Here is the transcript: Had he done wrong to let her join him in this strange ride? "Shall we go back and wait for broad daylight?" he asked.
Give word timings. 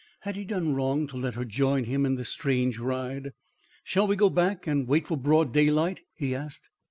Had 0.21 0.35
he 0.35 0.45
done 0.45 0.73
wrong 0.73 1.05
to 1.05 1.15
let 1.15 1.35
her 1.35 1.45
join 1.45 1.83
him 1.83 2.07
in 2.07 2.15
this 2.15 2.29
strange 2.29 2.79
ride? 2.79 3.33
"Shall 3.83 4.07
we 4.07 4.15
go 4.15 4.31
back 4.31 4.65
and 4.65 4.87
wait 4.87 5.05
for 5.05 5.15
broad 5.15 5.53
daylight?" 5.53 6.01
he 6.15 6.33
asked. 6.33 6.69